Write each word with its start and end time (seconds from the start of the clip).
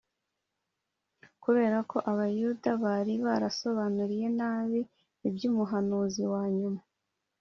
Kubera 1.43 1.77
ko 1.89 1.97
Abayuda 2.11 2.69
bari 2.83 3.13
barasobanuye 3.25 4.25
nabi 4.39 4.81
iby’umuhanuzi 5.27 6.23
wa 6.33 6.43
nyuma 6.57 6.81